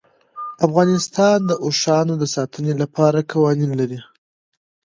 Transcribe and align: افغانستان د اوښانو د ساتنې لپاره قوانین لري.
افغانستان 0.65 1.37
د 1.49 1.51
اوښانو 1.65 2.13
د 2.21 2.23
ساتنې 2.35 2.73
لپاره 2.81 3.27
قوانین 3.31 3.71
لري. 3.79 3.99